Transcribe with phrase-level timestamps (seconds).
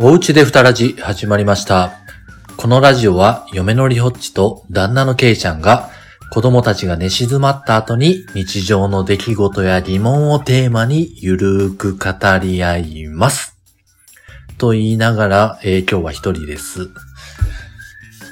[0.00, 1.98] おうちで二ラジ始まりました。
[2.56, 5.90] このラジオは嫁のりほっちと旦那のけいちゃんが
[6.30, 13.58] 子供たちが寝静まった後に日常の出来事や疑問をテーマにゆるーく語り合います。
[14.56, 16.90] と言いながら、えー今日は一人です。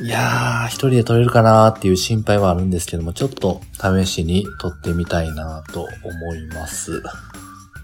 [0.02, 7.02] いやー、一人で撮れるかなーっていう心配はあるんですけども、ちょっと試しに撮ってみたいなと思います。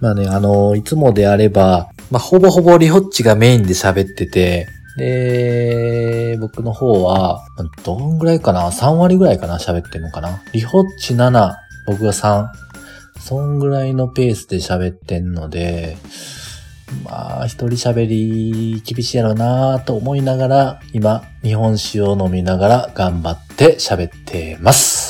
[0.00, 7.43] まあね、あのいつもであれば、まあ、ほぼほぼリホッチがメインで喋ってて、で、僕の方は、
[7.84, 10.43] どんぐらいかな ?3 割ぐらいかな喋ってるのかな？
[10.53, 11.54] リホッチ7、
[11.86, 12.48] 僕が3。
[13.18, 15.96] そんぐらいのペースで喋ってんので、
[17.03, 25.01] まあ、一人喋り厳しいやろうなと思いながら、今、日本酒を飲みながら頑張って喋ってます。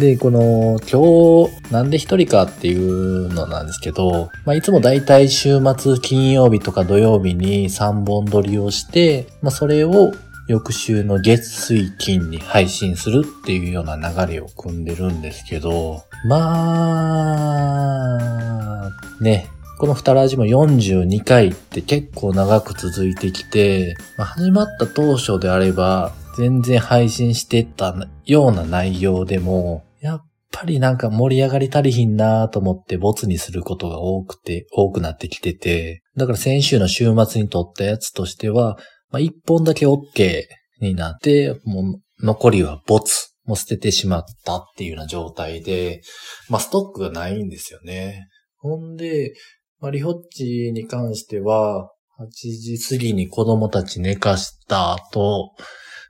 [0.00, 10.12] で、この、今日、なんで一人かっていうのなんですけど、まあ、いつもだいたい週末金曜日とか土曜日に3本撮りをして、まあ、それを
[10.48, 18.16] 翌週の月水金に配信するっていうような流れを組んでるんですけど、ま
[18.86, 38.76] あ、ね、この二ラジも42回って結構長く続いてきて、まあ、始まった当初であれば、全然配信してたような内容でも、やっぱりなんか盛り上がり足りひんなと思ってボツにすることが多くて、多くなってきてて、だから先週の週末に撮ったやつとしては、
[39.10, 40.44] まあ、一本だけ OK
[40.80, 41.82] になって、も
[42.20, 43.30] う残りはボツ。
[43.44, 46.02] もう捨ててしまったっていうような状態で、
[46.48, 48.28] まあ、ストックがないんですよね。
[48.58, 49.32] ほんで、
[49.80, 51.90] まあ、リホッチに関しては、
[52.20, 55.54] 8時過ぎに子供たち寝かした後、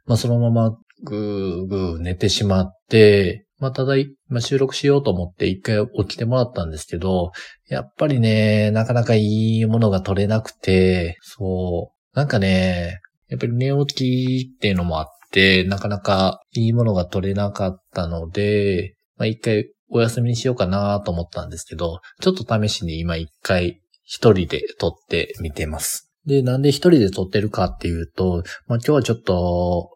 [0.05, 7.30] まあ、そのままぐーぐー寝てしまって、まあ、ただい、まあ、収録しようと思って一回起きてもらったんですけど、
[7.69, 26.11] やっぱりね、なかなかいいものが取れなくて、そう、なんかね、やっぱり寝起きっていうのもあって、なかなかいいものが取れなかったので、まあ、一回お休みにしようかなと思ったんですけど、ちょっと試しに今一回一人で撮ってみてます。
[26.27, 29.90] で、なんで一人で撮ってるかっていうと、まあ、今日はちょっと、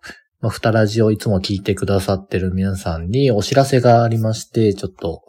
[0.45, 5.23] まあ、二ラジをいつも聞いてくださってる皆さんにお知らせがありまして、ちょっと、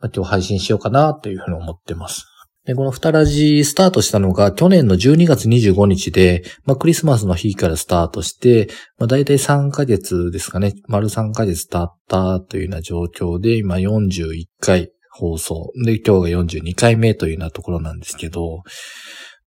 [0.00, 2.26] まあ、今日配信しようかなというふうに思ってます。
[2.66, 8.68] で、この二ラジスタートしたのが去年の12月25日で、まあ、クリスマスの日からスタートして、
[8.98, 15.72] まあ、大体3ヶ月ですかね、丸3ヶ月経ったというような状況で、今41回放送。
[15.86, 18.62] で、今日が42回目というようなところなんですけど、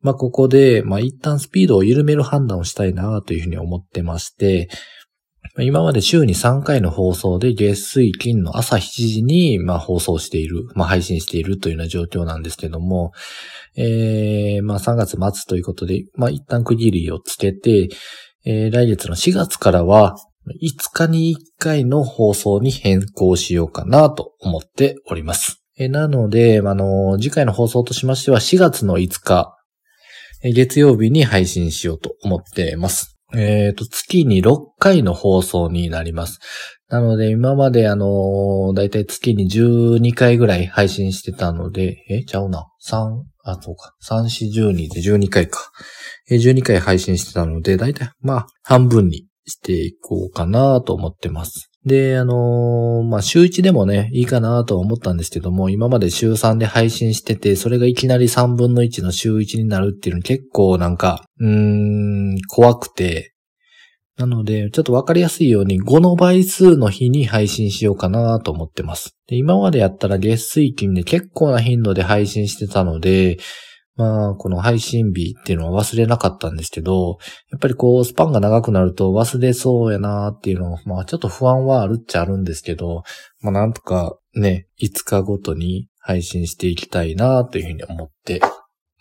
[0.02, 4.69] まあ、ここで、まあ、一旦スピードを緩める判断をしたいなというふうに思ってまして、
[5.59, 13.12] 今まで週に3回の放送で月水金の朝7時に、まあ、放送している、まあ、配信しているというような状況なんですけども、
[13.75, 17.90] えー、まあ、3月末ということで、まあ、一旦区切りをつけて、
[18.46, 20.16] えー、来月の4月からは、
[20.62, 25.63] 5日に1回の放送に変更しようかなと思っております。
[25.90, 29.56] なので、あの、次回の放送としましては4月の5日、
[30.44, 33.18] 月曜日に配信しようと思っています。
[33.36, 36.40] えっ、と、月に6回の放送になります。
[36.90, 42.68] なので、今まであのだいたい月に12回ぐらい配信してたので、え、ちゃうな。
[42.81, 43.94] 3、あ、そうか。
[44.02, 45.72] 3、4、12で12回か。
[46.30, 51.67] え、12回配信してたので、だいたい、まあ、半分にしていこうかなと思ってます。
[51.86, 63.34] で、あのーまあ、週1でもね、いいかなと思ったんですけども、今まで週3で配信してて、それがいきなり3分の1の週1になるっていうの結構なんか、うーん、怖くて、
[64.18, 69.16] なので、ちょっとわかりやすいように5の倍数の日に配信しようかなと思ってます。
[69.28, 73.38] で今までやったら月水金で結構な頻度で配信してたので、
[73.97, 77.18] まあ、この配信日っていうのは忘れなかったんですけど、
[77.52, 83.03] やっぱりこう、スパンが長くなると忘れそうやなっていうのは、まあちょっと不安はあるっちゃあるんですけど、
[83.41, 88.39] まあなんとかね、5日ごとに配信していきたいなというふうに思って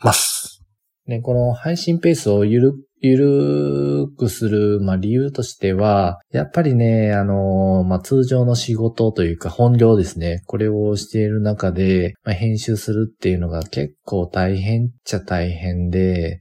[0.02, 0.64] ます。
[1.06, 10.42] ね、この配信ペースをゆる、ゆるくする、まあ理由としては、やっぱりね、あの、まあ通常の仕事というか本業ですね。
[10.46, 16.40] これをしている中で、まあ、編集するっていうのが結構大変っちゃ大変で、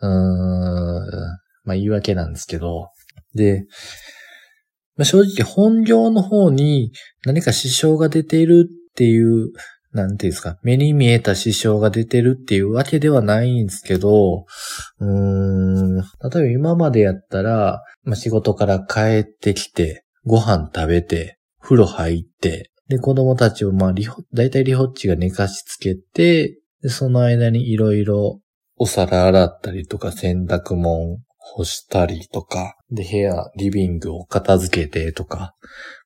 [0.00, 0.12] うーん、
[1.64, 2.88] まあ言い訳なんですけど、
[3.34, 3.64] で、
[4.96, 6.92] まあ、正直本業の方に
[7.24, 9.52] 何か支障が出ているっていう、
[9.92, 14.46] なんていうんですか、目に見えた支障が出てるっていうわけではないんですけど、
[14.98, 28.40] うーん、例えば今までやったら、まあ、仕事から帰ってきて、ご飯食べて、風呂入って、で、子供たちを、まあ、リホ、だいたいリホッチが寝かしつけて、で、その間にいろいろ
[28.76, 35.54] お皿洗ったりとか洗濯物干したりとか、で、部屋、リビングを片付けてとか、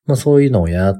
[0.05, 0.95] まあそういうのをやっ、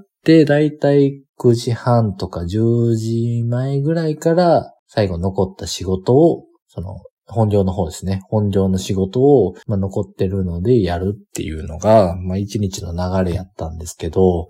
[0.45, 6.97] だいたい9時半とか10時前ぐらいから最後残った仕事を、その、
[7.29, 8.21] 本業の方ですね。
[8.29, 14.47] 本業の仕事を、まあ、残ってるのでやるっていうのが、まあ、一日の流れやったんですけど、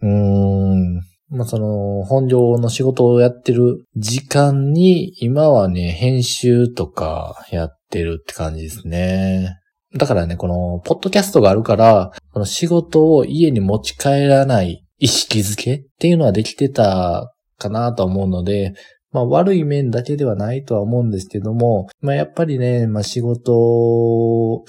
[0.00, 0.94] うーん、
[1.28, 9.58] まあ、その、本業の仕事をやってる時間に、今はね、編集とかやってるって感じですね。
[9.94, 18.74] だからね、この、ポッドキャストがあるから、この仕事を家に持ち帰らない意識づけっていうのはできてたかなと思うので、
[19.12, 24.64] まあ悪い面だけではないとは思うんですけども、まあやっぱりね、まあ仕事、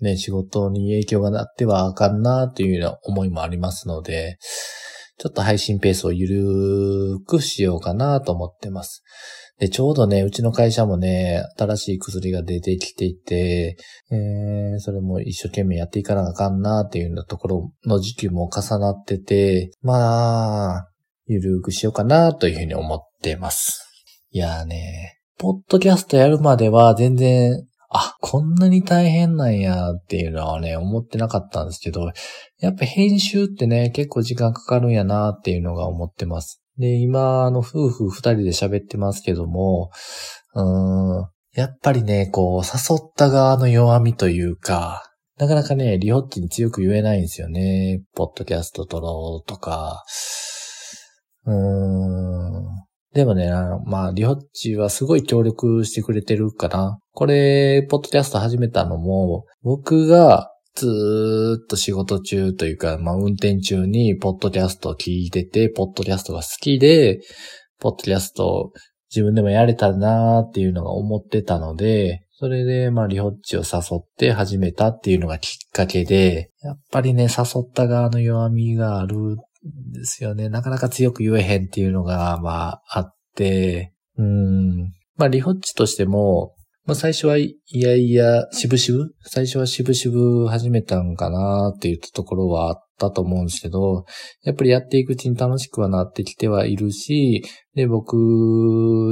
[0.00, 4.38] ね、仕事に影響がなってはあかんなというような思いもありますので、
[5.18, 9.02] ちょっと配信ペースをゆるーくしようかなと思ってます。
[9.58, 13.76] で、ちょうどね、うちの会社もね、新しい薬が出てきていて、
[14.12, 20.88] えー、それも一生懸命やっていかなあかんなっていうようなところの時期も重なってて、まあ、
[21.26, 23.84] ゆるーくしようかなというふうに思ってます。
[24.30, 32.10] いやーね、ポッドキャストやるまでは全然あ、こんなに大変なんやっていうのはね、思ってなかったんですけど、
[32.60, 36.60] やっぱ編集ってね、結構時間かかるんやなっていうのが思ってます。
[36.76, 39.90] で、今、あの、夫婦二人で喋ってますけども、
[40.54, 45.02] うーん、やっぱりね、こう、誘った側の弱みというか、
[45.38, 48.02] なかなかね、リホッチに強く言えないんですよね。
[48.14, 50.04] ポッドキャスト撮ろうとか、
[51.46, 53.50] うーん、でもね、
[53.86, 56.98] まあ、リホッチはすごい協力してくれてるかな。
[57.12, 67.20] これ、ポッドキャスト始めたのも、僕がずっと仕事中というか、まあ、運転中にポッドキャストを聞いてて、ポッドキャストが好きで、
[67.80, 68.72] ポッドキャスト
[69.10, 79.16] 自分でもやれたらなーっていうのが思ってたので、それで、まあ、リホッチを誘って始めたっていうのがきっかけで、やっぱりね、誘った側の弱みがある
[79.62, 80.48] ですよね。
[80.48, 84.92] なかなか強く言えへんっていうのが、まあ、あって、うん。
[85.16, 89.10] まあ、リホッチとしても、まあ、最初はいやいや、しぶしぶ？
[89.22, 94.06] 最初はしぶしぶ始めたんかなっていうところはあったと思うんですけど、
[94.42, 97.44] やっぱりやっていくうちに楽しくはなってきてはいるし、
[97.74, 98.14] で、僕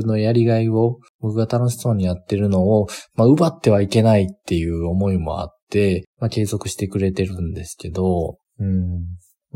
[0.06, 9.04] のやりがいを、僕が楽しそうにやってるのを、まあ、奪ってはいけないっていう思いもあって、まあ、継続してくれてるんですけど、うん。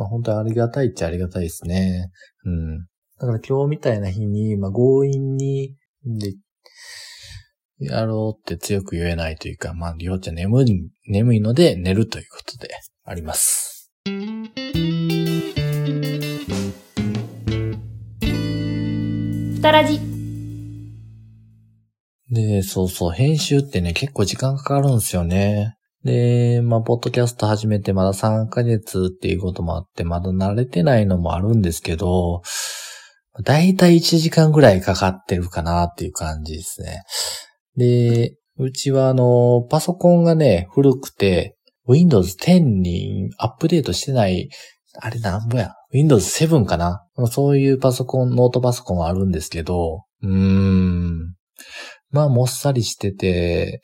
[0.00, 2.10] まあ本当にありがたいっちゃありがたいですね。
[2.46, 2.78] うん。
[3.18, 5.74] だから今日みたいな日に、まあ強引に、
[6.06, 6.32] で、
[7.80, 12.70] やろうって強く言えないというか、まあ、りょうちゃん眠い、眠いので寝るということで
[13.04, 13.90] あります。
[19.54, 20.00] ふたらじ。
[22.30, 25.76] で、そうそう、編集ってね、結構時間かかるんですよね。
[26.04, 32.42] で、まあ、ポッドキャスト始めてまだ3ヶ月っていうこともあって、まだ慣れてないのもあるんですけど、
[33.44, 37.02] だいたい1時間ぐらいかかってるかなっていう感じですね。
[37.76, 41.56] で、うちはあの、パソコンがね、古くて、
[41.86, 44.48] Windows 10にアップデートしてない、
[45.00, 51.34] あれなんぼや、Windows 7かなそういうパソコン、ノートパソコンはあるんですけど、うーん。
[52.10, 53.82] まあ、もっさりしてて、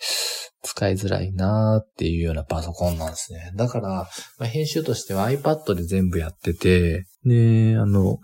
[0.62, 3.52] 使いづらいなーっていうようなパソコンなんですね。
[3.54, 4.06] だから、ま
[4.40, 8.18] あ、編集としては iPad で全部やってて、で、あの、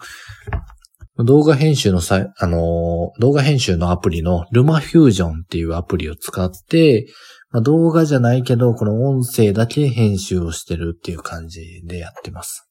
[1.19, 7.07] 動画編集のさ、あの、動画編集のアプリのルマフュージョンっていうアプリを使って、
[7.51, 12.69] まあ、動画じゃないけど、この音声だけ編集をしてるっていう感じでやってます。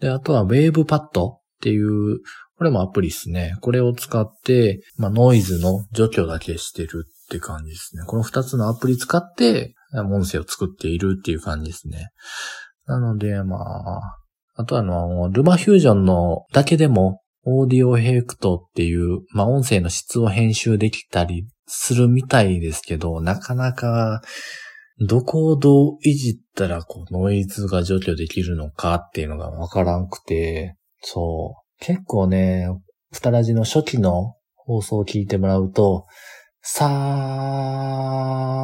[0.00, 2.20] で、あとは WavePad っていう、
[2.56, 3.56] これもアプリですね。
[3.60, 8.04] これを使って、まあ、ノイズの除去だけしてるって感じですね。
[8.06, 12.10] この二つのアプリ使って、音声を作っているっていう感じですね。
[12.86, 14.00] なので、まあ、
[14.56, 24.22] あとあの、ルマフュージョンのだけでも、オーディオヘクトっていう、まあ、音声の質を編集できたりするみたいですけど、なかなか、
[25.08, 31.63] どこをどういじったら、こう、ノイズが除去できるのかっていうのがわからんくて、そう。
[31.80, 32.68] 結構ね、
[33.12, 36.06] ふたらじの初期の放送を聞いてもらうと、
[36.62, 36.86] さ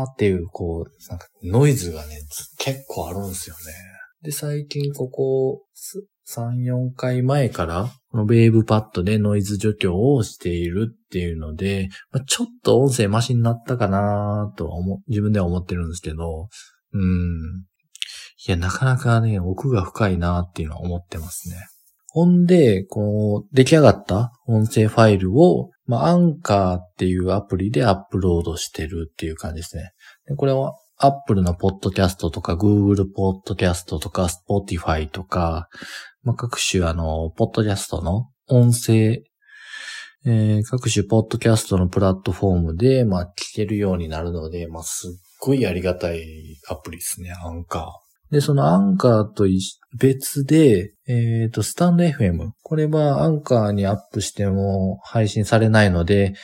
[0.09, 2.19] ーっていう、こう、なんかノイズがね、
[2.59, 3.61] 結構あるんですよね。
[4.23, 5.63] で、最近ここ
[6.29, 16.49] 3、4回前から、このベーブパッドでノイズ除去をしているっていうので、まあ、ちょっと音声マシになったかなと思、自分では思ってるんですけど、
[16.93, 17.65] うん。
[18.47, 21.57] いや、なかなかね、奥が深いなっていうのは思ってますね。
[22.13, 29.93] ほんで、こう、出来上がった音声ファイルを、まあ、アンカーっていうアプリでアップロードしてるっていう感じですね。
[30.27, 35.69] でこれは Apple のポッドキャストとか Google ポッドキャストとか Spotify とか、
[36.23, 39.23] まあ、各種あの、ポッドキャストの音声、
[40.27, 47.85] えー、各種ポッドキャストのプラットフォームで、まあ、聞けるようになるので、まあ、すっごいありがたいアプリですね、アンカー。
[48.31, 49.45] で、そのアンカーと
[49.97, 52.51] 別で、えっ、ー、と、スタンド FM。
[52.63, 56.35] これはアンカーにアップしても配信されないので、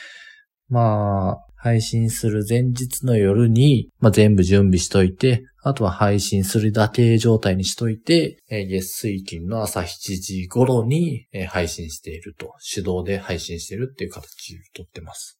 [0.67, 15.39] まあ、配信する前日の夜に、まあ、全部準備しといて、あとは配信するだけ状態にしといて、えー、月水金の朝7時頃に、えー、配信していると、手動で配信しているっていう形をとってます。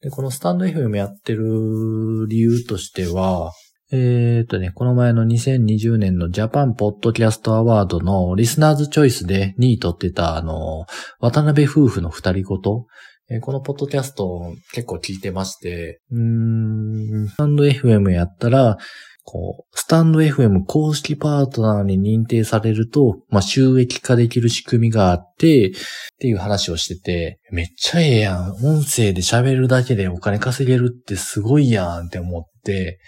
[0.00, 3.52] で、このスタンド FM やってる理由としては、
[3.92, 10.86] えー、っとね、この前の2020年のジャパンポッドキャストアワードのリスナーズチョイスで2位取ってたあの、
[11.18, 12.86] 渡辺夫婦の二人ごと、
[13.28, 18.78] えー、このポッドキャスト結構聞いてまして、うーん、スタンド FM やったら、
[19.24, 25.72] こう、スタンド FM 公式パートナーに認定されると、まあ、収益化できる仕組みがあって、っ
[26.18, 28.52] ていう話をしてて、めっちゃええやん。
[28.64, 32.98] 音声で喋るだけでお金稼げるってすごいやんって思って、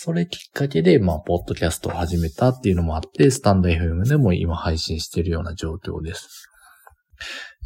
[0.00, 6.48] それきっかけで、まあ、ポッドキャストを始めたっていうのもあって、スタンド FM でも今配信しているような状況です。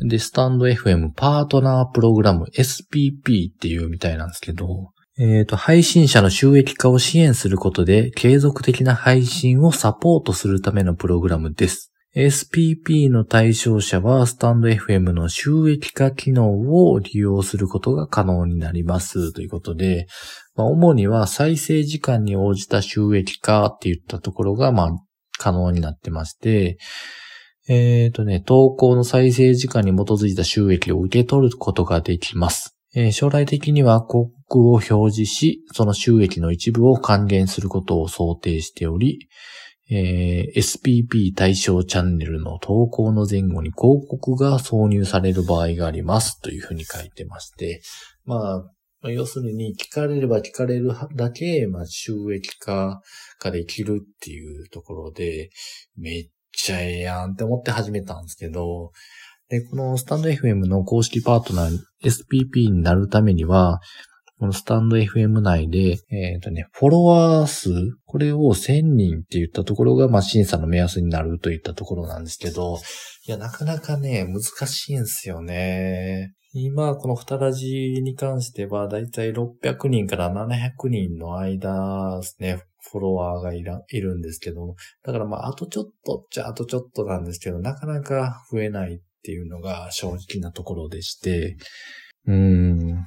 [0.01, 11.93] で、スタンド FM パートナープログラム SPP っていうみたいなんですけど、えっ、ー、と、配信者の収益化を支援することで継続的な配信をサポートするためのプログラムです。
[12.15, 20.07] SPP の対象者はスタンド FM の収益化機能を利用することが可能になりますということで、
[20.55, 24.91] まあ、主には再生時間に応じた収益化って言ったところが、まあ、
[25.39, 26.79] 可能になってまして、
[27.69, 32.77] えっ、ー、とね、投稿の再生時間に基づいた収益を受け取ることができます。
[32.95, 39.29] えー、将来的には広告を表示し、その収益の一部を還元することを想定しており、
[39.91, 47.83] えー、SPP 対象チャンネルの投稿の前後に広告が挿入される場合がありますというふうに書いてまして、
[48.25, 48.65] まあ、
[49.11, 53.01] 要するに聞かれれば聞かれるだけ、まあ、収益化
[53.41, 55.51] ができるっていうところで、
[55.97, 58.93] めっちゃええやんって思って始めたんですけど、
[59.49, 63.81] で、このスタンド FM の公式パートナー SPP になるためには、
[64.39, 67.71] このスタンド FM 内で、えっ、ー、とね、フォロワー数、
[68.07, 72.79] これを1000人って言ったところが、まあ、審査の目安になるといったところなんですけど、
[73.27, 76.33] いや、なかなかね、難しいんですよね。
[76.55, 77.67] 今、この二ラジ
[78.03, 84.77] に関しては、だいたい600人から700人の間ですね、フォロワーがいらいるんですけども。
[85.03, 91.57] だからまあ、あとちょっとっちゃあとちょっとなんですけど、なかなか増えないっていうのが正直なところでして、
[92.27, 93.07] うん。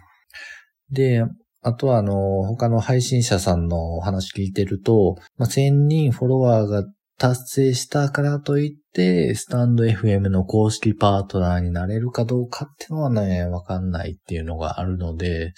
[0.89, 1.23] で、
[1.61, 6.83] あとはあの、他の配信者さんのお話聞いてると、まあ、1000人フォロワーが
[7.17, 15.53] 達成したからといって、スタンド FM の公式パートナーになれるかどうかっていうのはね、わかんないっていうのがあるので、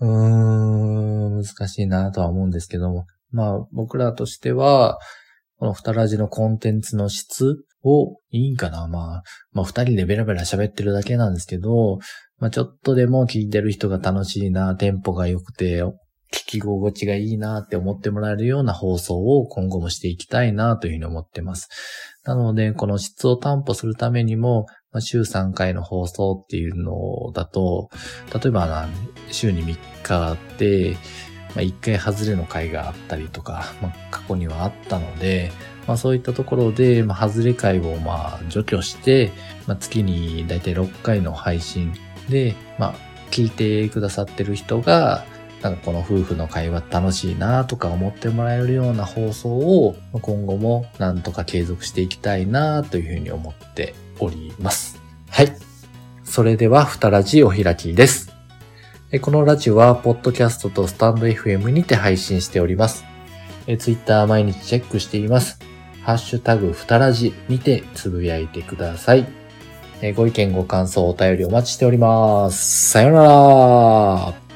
[0.00, 4.98] うーん、難しいなとは思うんですけども、まあ僕らとしては、
[5.56, 8.86] この二ラジのコンテンツの質をいいんかな。
[8.86, 11.98] まあ、まあ二人でベラベラ喋ってるだけなんですけど、
[12.38, 15.82] まあちょっとでも聞いてる人が楽しいな、テンポが良くて、
[16.32, 21.68] 聞き心地がいいなって思ってもらえるような放送を今後もしていきたいなというふうに思ってます。
[22.24, 27.90] なので、この質を担保するためにも、まあ、週3回の放送っていうのだと、
[28.34, 28.88] 例えば
[29.30, 30.96] 週に3日あって、
[31.54, 35.50] まあ、1回外れの回があったりとか、まあ、過去にはあったので、
[35.86, 39.32] まあ、そういったところで、まあ、外れ回をまあ除去して、
[39.66, 41.92] まあ、月にだいたい6回の配信
[42.28, 42.94] で、まあ、
[43.30, 45.24] 聞いてくださってる人が、
[45.62, 55.00] なんかこの夫婦の会話楽しいなとか思ってもらえるような放送を今後もなんとか継続していきたいなというふうに思っております。
[55.28, 55.52] はい。
[56.24, 58.32] それでは、ふたラジお開きです。
[59.20, 63.04] このラジオは、ポッドキャストとスタンド FM にて配信しております。
[63.78, 65.58] ツイッター毎日チェックしています。
[66.02, 69.26] ハッシュタグふたラジにてつぶやいてください。
[70.14, 72.90] ご意見ご感想お便りお待ちしております。
[72.90, 74.49] さよなら